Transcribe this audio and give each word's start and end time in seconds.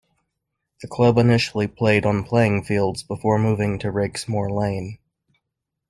The 0.81 0.87
club 0.87 1.19
initially 1.19 1.67
played 1.67 2.07
on 2.07 2.23
playing 2.23 2.63
fields 2.63 3.03
before 3.03 3.37
moving 3.37 3.77
to 3.77 3.91
Rakesmoor 3.91 4.49
Lane. 4.49 4.97